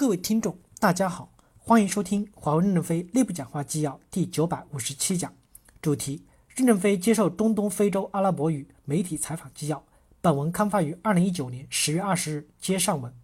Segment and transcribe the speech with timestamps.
[0.00, 5.30] 各位听众，大家好，欢迎收听华为任正非内部讲话纪要第九百五十七讲，
[5.82, 6.24] 主题：
[6.56, 9.84] 任正非接受中东非洲阿拉伯语媒体采访纪要。
[10.22, 12.48] 本文刊发于二零一九年十月二十日。
[12.58, 13.14] 接上文，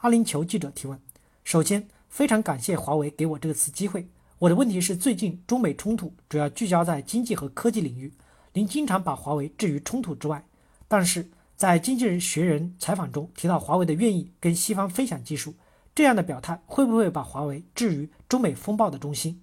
[0.00, 1.00] 阿联酋记者提问：
[1.44, 4.06] 首先，非常感谢华为给我这次机会。
[4.38, 8.12] 我的问题是，最近中美冲突主要聚焦在经济和科技领域，
[8.52, 10.44] 您经常把华为置于冲突之外，
[10.86, 15.54] 但是在《经济人学人》采访中提到华为的愿意跟西方分享技术。
[15.94, 19.42] 这样的表态会不会把华为置于中美风暴的中心？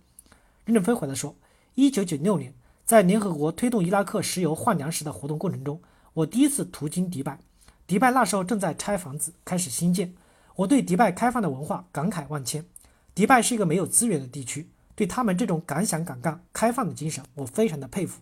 [0.66, 1.36] 任正非回答说
[1.76, 2.54] ：“一九九六年，
[2.86, 5.80] 在联合国推动伊拉克石油换粮食的活动过程中，
[6.14, 7.40] 我第一次途经迪拜。
[7.86, 10.14] 迪拜那时候正在拆房子，开始新建。
[10.56, 12.66] 我对迪拜开放的文化感慨万千。
[13.14, 18.22] 迪拜是一个没有资源的地区，对他们这种敢想敢干、开放的精神，我非常的佩服。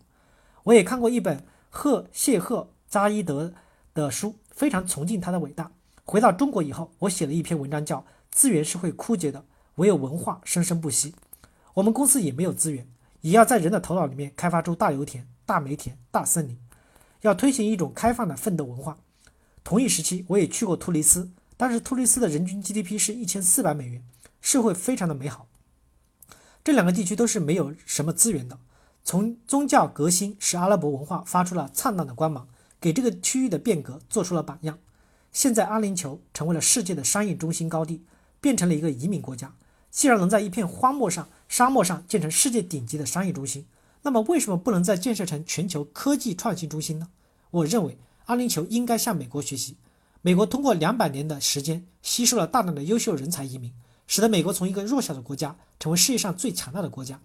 [0.64, 3.54] 我也看过一本赫谢赫扎伊德
[3.94, 5.72] 的书，非常崇敬他的伟大。
[6.04, 9.46] 回到中国以后，我写了一篇文章叫。”资源是会枯竭的，
[9.76, 11.16] 唯有文化生生不息。
[11.76, 12.88] 我们公司也没有资源，
[13.22, 16.58] 也要在人的头脑里面开发出大油田、大煤田、大森林，
[17.22, 18.98] 要推行一种开放的奋斗文化。
[19.64, 24.04] 同一时期，我也去过突尼斯，当时突尼斯的人均 GDP 是一千四百美元，
[24.42, 25.48] 社会非常的美好。
[26.64, 28.58] 这两个地区都是没有什么资源的。
[29.04, 32.48] 从宗教革新使阿拉伯文化发出了灿烂的光芒，
[32.80, 34.80] 给这个区域的变革做出了榜样。
[35.32, 38.04] 现在阿联酋成为了世界的商业中心高地。
[38.48, 39.54] 变成了一个移民国家。
[39.92, 43.66] 既然能在一片荒漠上、沙漠上建成世界顶级的商业中心，
[44.04, 47.10] 那么为什么不能再建设成全球科技创新中心呢？
[47.52, 49.76] 我认为阿联酋应该向美国学习。
[50.22, 53.74] 美国通过两百年的时间吸收了大量的优秀人才移民，
[54.08, 57.20] 使得美国从一个弱小的国家成为世界上最强大的国家。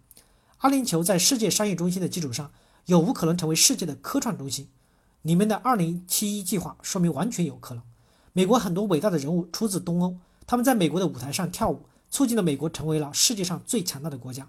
[0.58, 2.50] 阿联酋在世界商业中心的基础上，
[2.86, 4.66] 有无可能成为世界的科创中心？
[5.22, 7.84] 你们的二零七一计划说明完全有可能。
[8.32, 10.16] 美国很多伟大的人物出自东欧。
[10.52, 14.46] 他们在美国的舞台上跳舞，促进了美国成为了世界上最强大的国家。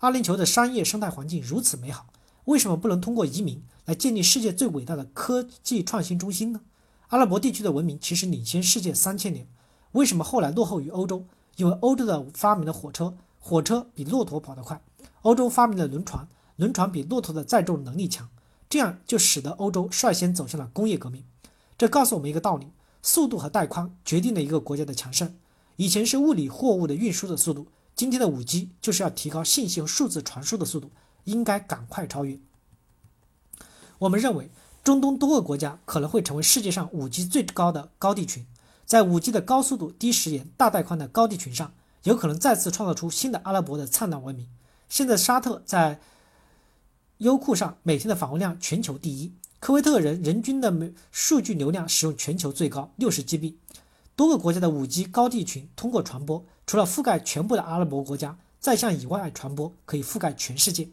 [0.00, 2.06] 阿联酋的商业生态环境如此美好，
[2.46, 6.62] 为什么不能通过移民来建立世界最伟大的科技创新中心呢？
[7.10, 9.46] 阿拉伯地区的文明其实领先世界三千年，
[9.92, 11.24] 为什么后来落后于欧洲？
[11.54, 14.82] 因为欧洲的发明了火车，火车比骆驼跑得快；
[15.22, 16.26] 欧洲发明了轮船，
[16.56, 18.28] 轮船比骆驼的载重能力强，
[18.68, 21.22] 这样就使得欧洲率先走向了工业革命。
[21.78, 22.72] 这告诉我们一个道理。
[23.02, 25.36] 速度和带宽决定了一个国家的强盛。
[25.76, 30.90] 以前是物理货物的运输的速度，今天的五 G 就是要提高信息和数字传输的速度，
[31.24, 32.38] 应该赶快超越。
[33.98, 34.50] 我们认为，
[34.84, 38.46] 中东多个国家可能会成为世界上五 G 最高的高地群，
[38.84, 41.72] 在五 G 的高速度、低时延、大带宽的高地群上，
[42.02, 44.48] 有可能再次创造出新的阿拉伯的灿烂文明。
[44.88, 46.00] 现在，沙特在
[47.18, 49.32] 优酷上每天的访问量全球第一。
[49.60, 53.56] 科威特人人均的每数据流量使用全球最高六十 GB，
[54.16, 60.88] 多个国家的五 G 高地群通过传播，除了覆盖全部的阿拉伯国家，再向以外传播可以覆盖全世界。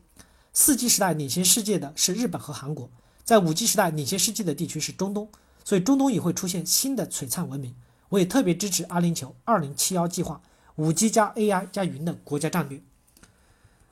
[0.51, 2.91] 四 G 时代领先世界的是日本和韩国，
[3.23, 5.29] 在五 G 时代领先世界的地区是中东，
[5.63, 7.73] 所以中东也会出现新的璀璨文明。
[8.09, 10.41] 我也特别支持阿联酋二零七幺计划，
[10.75, 12.81] 五 G 加 AI 加云的国家战略。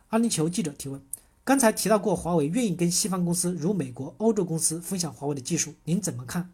[0.09, 1.01] 阿联酋记者提问。
[1.45, 6.49] 刚才提到过，华为愿意跟西方公司如美国、欧洲公司分享华为的技术，您怎么看？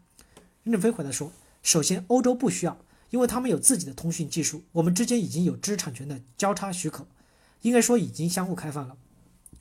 [0.64, 1.32] 任正非回答说：
[1.62, 2.76] 首先，欧洲不需要，
[3.08, 7.06] 因为他们有自己的通讯技术，我们之间已经有知识产权的交叉许可，
[7.62, 8.98] 应该说已经相互开放了。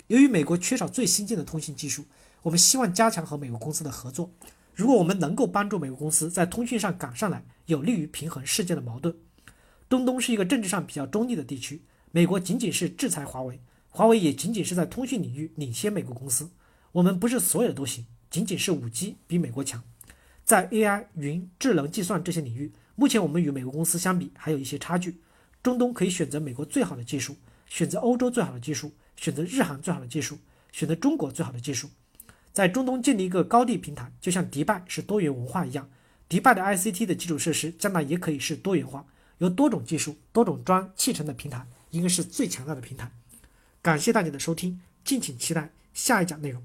[0.08, 2.04] 由于美国缺少最新进的通信技术，
[2.42, 4.30] 我们希望加强和美国公司的合作。
[4.76, 9.16] 如果我们能够帮助美国公司在通讯上赶上来，有利于平衡世界的矛盾。
[9.88, 13.62] 中东是一个政治上比较中立的地区，美国仅仅是制裁华为。
[13.94, 16.50] 华为也仅仅是在通讯领域领先美国公司，
[16.94, 19.84] 我们不是所有都行，仅仅是五 G 比美国强。
[20.46, 25.22] 在 AI、云、智能计算这些领域，目前我们与美国公司相比还有一些差距。
[25.62, 27.36] 中东可以选择美国最好的技术，
[27.68, 30.40] 选择欧洲最好的技术，选择日韩最好的技术，
[30.72, 31.90] 选择中国最好的技术，
[32.54, 35.90] 在中东建立一个高地平台，就像迪拜是多元文化一样，
[36.30, 39.06] 迪拜的 ICT 的基础设施将来也可以是多元化，
[39.40, 43.12] 由多种技术、多种砖砌成的平台，应该是最强大的平台。
[43.82, 46.64] 感谢大家的收听，敬请期待下一讲内容。